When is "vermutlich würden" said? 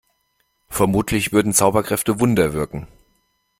0.67-1.53